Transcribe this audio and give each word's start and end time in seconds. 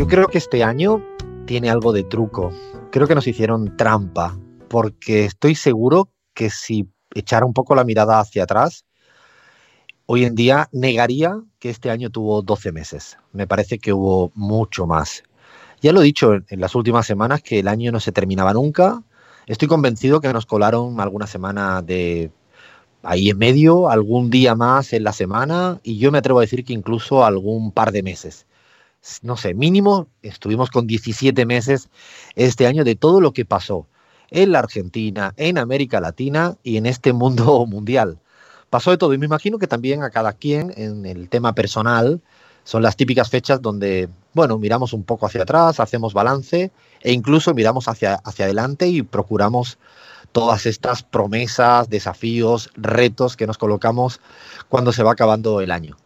Yo 0.00 0.06
creo 0.06 0.28
que 0.28 0.38
este 0.38 0.64
año 0.64 1.04
tiene 1.44 1.68
algo 1.68 1.92
de 1.92 2.04
truco. 2.04 2.54
Creo 2.90 3.06
que 3.06 3.14
nos 3.14 3.26
hicieron 3.26 3.76
trampa, 3.76 4.34
porque 4.70 5.26
estoy 5.26 5.54
seguro 5.54 6.08
que 6.32 6.48
si 6.48 6.88
echara 7.14 7.44
un 7.44 7.52
poco 7.52 7.74
la 7.74 7.84
mirada 7.84 8.18
hacia 8.18 8.44
atrás, 8.44 8.86
hoy 10.06 10.24
en 10.24 10.34
día 10.34 10.70
negaría 10.72 11.38
que 11.58 11.68
este 11.68 11.90
año 11.90 12.08
tuvo 12.08 12.40
12 12.40 12.72
meses. 12.72 13.18
Me 13.34 13.46
parece 13.46 13.78
que 13.78 13.92
hubo 13.92 14.32
mucho 14.34 14.86
más. 14.86 15.22
Ya 15.82 15.92
lo 15.92 16.00
he 16.00 16.04
dicho 16.04 16.32
en 16.32 16.60
las 16.60 16.74
últimas 16.74 17.06
semanas 17.06 17.42
que 17.42 17.58
el 17.58 17.68
año 17.68 17.92
no 17.92 18.00
se 18.00 18.10
terminaba 18.10 18.54
nunca. 18.54 19.02
Estoy 19.46 19.68
convencido 19.68 20.22
que 20.22 20.32
nos 20.32 20.46
colaron 20.46 20.98
alguna 20.98 21.26
semana 21.26 21.82
de 21.82 22.30
ahí 23.02 23.28
en 23.28 23.36
medio, 23.36 23.90
algún 23.90 24.30
día 24.30 24.54
más 24.54 24.94
en 24.94 25.04
la 25.04 25.12
semana 25.12 25.78
y 25.82 25.98
yo 25.98 26.10
me 26.10 26.16
atrevo 26.16 26.38
a 26.38 26.42
decir 26.42 26.64
que 26.64 26.72
incluso 26.72 27.22
algún 27.22 27.70
par 27.70 27.92
de 27.92 28.02
meses 28.02 28.46
no 29.22 29.36
sé, 29.36 29.54
mínimo 29.54 30.08
estuvimos 30.22 30.70
con 30.70 30.86
17 30.86 31.46
meses 31.46 31.88
este 32.34 32.66
año 32.66 32.84
de 32.84 32.96
todo 32.96 33.20
lo 33.20 33.32
que 33.32 33.44
pasó 33.44 33.86
en 34.30 34.52
la 34.52 34.60
Argentina, 34.60 35.34
en 35.36 35.58
América 35.58 36.00
Latina 36.00 36.56
y 36.62 36.76
en 36.76 36.86
este 36.86 37.12
mundo 37.12 37.66
mundial. 37.68 38.18
Pasó 38.68 38.90
de 38.90 38.98
todo 38.98 39.14
y 39.14 39.18
me 39.18 39.26
imagino 39.26 39.58
que 39.58 39.66
también 39.66 40.02
a 40.02 40.10
cada 40.10 40.32
quien 40.32 40.72
en 40.76 41.06
el 41.06 41.28
tema 41.28 41.54
personal 41.54 42.20
son 42.62 42.82
las 42.82 42.94
típicas 42.94 43.30
fechas 43.30 43.60
donde, 43.60 44.08
bueno, 44.32 44.58
miramos 44.58 44.92
un 44.92 45.02
poco 45.02 45.26
hacia 45.26 45.42
atrás, 45.42 45.80
hacemos 45.80 46.14
balance 46.14 46.70
e 47.00 47.12
incluso 47.12 47.54
miramos 47.54 47.88
hacia, 47.88 48.16
hacia 48.16 48.44
adelante 48.44 48.86
y 48.86 49.02
procuramos 49.02 49.78
todas 50.30 50.66
estas 50.66 51.02
promesas, 51.02 51.88
desafíos, 51.88 52.70
retos 52.76 53.36
que 53.36 53.46
nos 53.46 53.58
colocamos 53.58 54.20
cuando 54.68 54.92
se 54.92 55.02
va 55.02 55.12
acabando 55.12 55.60
el 55.60 55.72
año. 55.72 55.96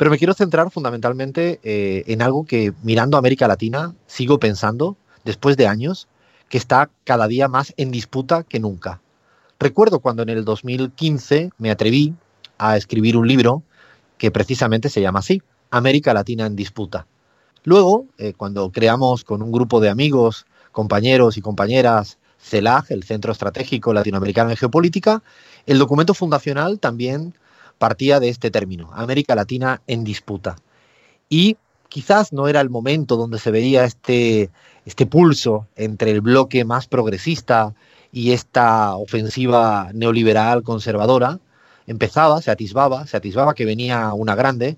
Pero 0.00 0.10
me 0.10 0.16
quiero 0.16 0.32
centrar 0.32 0.70
fundamentalmente 0.70 1.60
eh, 1.62 2.04
en 2.06 2.22
algo 2.22 2.46
que 2.46 2.72
mirando 2.82 3.18
América 3.18 3.46
Latina 3.46 3.94
sigo 4.06 4.40
pensando, 4.40 4.96
después 5.26 5.58
de 5.58 5.66
años, 5.66 6.08
que 6.48 6.56
está 6.56 6.88
cada 7.04 7.28
día 7.28 7.48
más 7.48 7.74
en 7.76 7.90
disputa 7.90 8.42
que 8.44 8.60
nunca. 8.60 9.02
Recuerdo 9.58 10.00
cuando 10.00 10.22
en 10.22 10.30
el 10.30 10.46
2015 10.46 11.50
me 11.58 11.70
atreví 11.70 12.14
a 12.56 12.78
escribir 12.78 13.14
un 13.14 13.28
libro 13.28 13.62
que 14.16 14.30
precisamente 14.30 14.88
se 14.88 15.02
llama 15.02 15.18
así, 15.18 15.42
América 15.70 16.14
Latina 16.14 16.46
en 16.46 16.56
disputa. 16.56 17.06
Luego, 17.64 18.06
eh, 18.16 18.32
cuando 18.34 18.72
creamos 18.72 19.22
con 19.22 19.42
un 19.42 19.52
grupo 19.52 19.80
de 19.80 19.90
amigos, 19.90 20.46
compañeros 20.72 21.36
y 21.36 21.42
compañeras 21.42 22.16
CELAG, 22.38 22.86
el 22.88 23.02
Centro 23.02 23.32
Estratégico 23.32 23.92
Latinoamericano 23.92 24.48
de 24.48 24.56
Geopolítica, 24.56 25.22
el 25.66 25.78
documento 25.78 26.14
fundacional 26.14 26.78
también 26.78 27.34
partía 27.80 28.20
de 28.20 28.28
este 28.28 28.50
término, 28.50 28.90
América 28.92 29.34
Latina 29.34 29.80
en 29.86 30.04
disputa. 30.04 30.56
Y 31.30 31.56
quizás 31.88 32.30
no 32.30 32.46
era 32.46 32.60
el 32.60 32.68
momento 32.68 33.16
donde 33.16 33.38
se 33.38 33.50
veía 33.50 33.84
este, 33.84 34.50
este 34.84 35.06
pulso 35.06 35.66
entre 35.76 36.10
el 36.10 36.20
bloque 36.20 36.66
más 36.66 36.86
progresista 36.86 37.74
y 38.12 38.32
esta 38.32 38.94
ofensiva 38.96 39.92
neoliberal 39.94 40.62
conservadora. 40.62 41.40
Empezaba, 41.86 42.42
se 42.42 42.50
atisbaba, 42.50 43.06
se 43.06 43.16
atisbaba 43.16 43.54
que 43.54 43.64
venía 43.64 44.12
una 44.12 44.34
grande. 44.34 44.76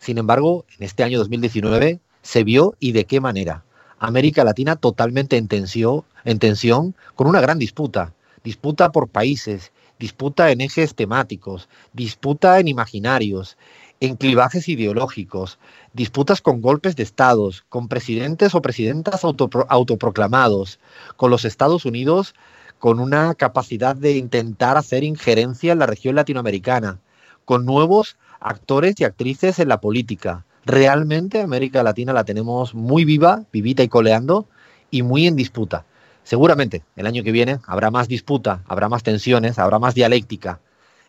Sin 0.00 0.18
embargo, 0.18 0.64
en 0.76 0.84
este 0.84 1.04
año 1.04 1.18
2019 1.20 2.00
se 2.20 2.42
vio 2.42 2.74
y 2.80 2.90
de 2.90 3.04
qué 3.04 3.20
manera. 3.20 3.62
América 4.00 4.42
Latina 4.42 4.74
totalmente 4.74 5.36
en 5.36 5.46
tensión, 5.46 6.02
en 6.24 6.40
tensión 6.40 6.96
con 7.14 7.28
una 7.28 7.40
gran 7.40 7.60
disputa. 7.60 8.12
Disputa 8.42 8.90
por 8.90 9.06
países, 9.06 9.70
disputa 10.00 10.50
en 10.50 10.62
ejes 10.62 10.96
temáticos, 10.96 11.68
disputa 11.92 12.58
en 12.58 12.66
imaginarios, 12.66 13.56
en 14.00 14.16
clivajes 14.16 14.66
ideológicos, 14.68 15.58
disputas 15.92 16.40
con 16.40 16.62
golpes 16.62 16.96
de 16.96 17.02
estados, 17.02 17.64
con 17.68 17.86
presidentes 17.86 18.54
o 18.54 18.62
presidentas 18.62 19.22
autoproclamados, 19.24 20.80
con 21.16 21.30
los 21.30 21.44
Estados 21.44 21.84
Unidos 21.84 22.34
con 22.80 22.98
una 22.98 23.34
capacidad 23.34 23.94
de 23.94 24.16
intentar 24.16 24.78
hacer 24.78 25.04
injerencia 25.04 25.72
en 25.72 25.78
la 25.78 25.86
región 25.86 26.14
latinoamericana, 26.14 26.98
con 27.44 27.66
nuevos 27.66 28.16
actores 28.40 28.94
y 28.98 29.04
actrices 29.04 29.58
en 29.58 29.68
la 29.68 29.82
política. 29.82 30.46
Realmente 30.64 31.42
América 31.42 31.82
Latina 31.82 32.14
la 32.14 32.24
tenemos 32.24 32.74
muy 32.74 33.04
viva, 33.04 33.44
vivita 33.52 33.82
y 33.82 33.88
coleando 33.88 34.46
y 34.90 35.02
muy 35.02 35.26
en 35.26 35.36
disputa. 35.36 35.84
Seguramente 36.24 36.82
el 36.96 37.06
año 37.06 37.22
que 37.22 37.32
viene 37.32 37.58
habrá 37.66 37.90
más 37.90 38.08
disputa, 38.08 38.62
habrá 38.66 38.88
más 38.88 39.02
tensiones, 39.02 39.58
habrá 39.58 39.78
más 39.78 39.94
dialéctica. 39.94 40.60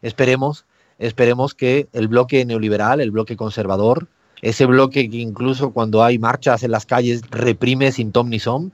Esperemos, 0.02 0.66
esperemos 0.98 1.54
que 1.54 1.88
el 1.94 2.08
bloque 2.08 2.46
neoliberal, 2.46 3.02
el 3.02 3.12
bloque 3.12 3.36
conservador, 3.36 4.08
ese 4.42 4.66
bloque 4.66 5.10
que 5.10 5.18
incluso 5.18 5.72
cuando 5.72 6.04
hay 6.04 6.18
marchas 6.18 6.64
en 6.64 6.72
las 6.72 6.86
calles 6.86 7.22
reprime 7.30 7.92
sin 7.92 8.12
tom 8.12 8.30
ni 8.30 8.40
son, 8.40 8.72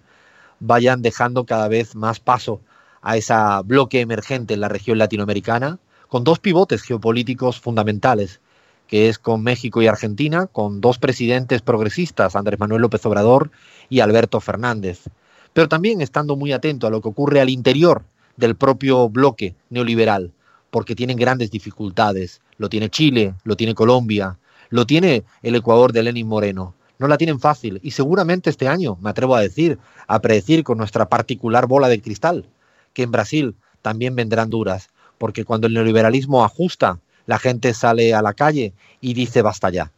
vayan 0.60 1.02
dejando 1.02 1.46
cada 1.46 1.68
vez 1.68 1.96
más 1.96 2.20
paso 2.20 2.62
a 3.02 3.18
ese 3.18 3.34
bloque 3.66 4.00
emergente 4.00 4.54
en 4.54 4.62
la 4.62 4.70
región 4.70 4.98
latinoamericana, 4.98 5.80
con 6.08 6.24
dos 6.24 6.40
pivotes 6.40 6.84
geopolíticos 6.84 7.60
fundamentales, 7.60 8.40
que 8.88 9.10
es 9.10 9.20
con 9.20 9.44
México 9.44 9.82
y 9.82 9.88
Argentina, 9.88 10.48
con 10.48 10.80
dos 10.80 10.98
presidentes 10.98 11.62
progresistas, 11.62 12.36
Andrés 12.36 12.60
Manuel 12.60 12.82
López 12.82 13.06
Obrador 13.06 13.52
y 13.90 14.00
Alberto 14.00 14.40
Fernández 14.40 15.10
pero 15.58 15.68
también 15.68 16.02
estando 16.02 16.36
muy 16.36 16.54
atento 16.54 16.86
a 16.86 16.92
lo 16.92 17.02
que 17.02 17.08
ocurre 17.08 17.42
al 17.42 17.50
interior 17.50 18.04
del 18.36 18.56
propio 18.56 19.10
bloque 19.10 19.56
neoliberal, 19.72 20.32
porque 20.70 20.94
tienen 20.94 21.18
grandes 21.18 21.50
dificultades. 21.50 22.42
Lo 22.60 22.70
tiene 22.70 22.92
Chile, 22.92 23.34
lo 23.44 23.58
tiene 23.58 23.74
Colombia, 23.74 24.38
lo 24.70 24.86
tiene 24.86 25.24
el 25.42 25.56
Ecuador 25.56 25.94
de 25.94 26.04
Lenin 26.04 26.28
Moreno. 26.28 26.76
No 27.00 27.08
la 27.08 27.18
tienen 27.18 27.40
fácil 27.40 27.80
y 27.82 27.90
seguramente 27.90 28.52
este 28.52 28.68
año, 28.68 29.00
me 29.02 29.10
atrevo 29.10 29.36
a 29.36 29.42
decir, 29.42 29.80
a 30.06 30.20
predecir 30.22 30.64
con 30.64 30.78
nuestra 30.78 31.10
particular 31.10 31.66
bola 31.66 31.88
de 31.88 32.04
cristal, 32.04 32.46
que 32.94 33.02
en 33.02 33.12
Brasil 33.12 33.56
también 33.82 34.16
vendrán 34.16 34.52
duras, 34.52 34.90
porque 35.18 35.44
cuando 35.44 35.66
el 35.66 35.74
neoliberalismo 35.74 36.46
ajusta, 36.46 37.00
la 37.26 37.40
gente 37.40 37.74
sale 37.74 38.14
a 38.14 38.22
la 38.22 38.34
calle 38.34 38.74
y 39.02 39.16
dice 39.16 39.42
basta 39.42 39.72
ya. 39.72 39.92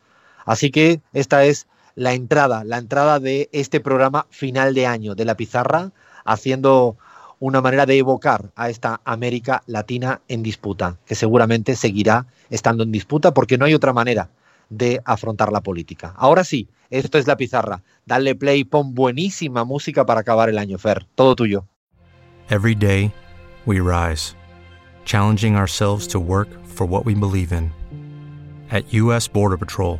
Así 0.46 0.72
que 0.72 1.02
esta 1.12 1.44
es 1.44 1.68
la 2.00 2.14
entrada, 2.14 2.64
la 2.64 2.78
entrada 2.78 3.20
de 3.20 3.50
este 3.52 3.82
programa 3.82 4.26
final 4.30 4.74
de 4.74 4.88
año 4.88 5.16
de 5.16 5.26
la 5.26 5.36
pizarra, 5.36 5.92
haciendo 6.24 6.96
una 7.40 7.60
manera 7.60 7.86
de 7.86 7.98
evocar 7.98 8.52
a 8.56 8.70
esta 8.70 9.02
América 9.04 9.64
Latina 9.66 10.22
en 10.30 10.42
disputa, 10.42 10.96
que 11.06 11.16
seguramente 11.16 11.76
seguirá 11.76 12.26
estando 12.50 12.84
en 12.84 12.94
disputa 12.94 13.34
porque 13.34 13.58
no 13.58 13.66
hay 13.66 13.74
otra 13.74 13.92
manera 13.92 14.30
de 14.70 15.02
afrontar 15.04 15.52
la 15.52 15.60
política. 15.60 16.14
Ahora 16.16 16.46
sí, 16.46 16.70
esto 16.90 17.18
es 17.18 17.28
la 17.28 17.36
pizarra. 17.36 17.84
Dale 18.06 18.34
play, 18.34 18.64
pon 18.64 18.96
buenísima 18.96 19.66
música 19.66 20.06
para 20.06 20.22
acabar 20.22 20.48
el 20.48 20.58
año, 20.58 20.78
Fer. 20.78 21.06
Todo 21.16 21.36
tuyo. 21.36 21.66
Every 22.50 22.76
day 22.76 23.12
we 23.66 23.82
rise, 23.82 24.36
challenging 25.04 25.58
ourselves 25.58 26.08
to 26.08 26.20
work 26.22 26.48
for 26.66 26.88
what 26.88 27.06
we 27.06 27.14
believe 27.14 27.52
in. 27.54 27.74
At 28.72 28.86
US 28.94 29.28
Border 29.28 29.58
Patrol, 29.58 30.00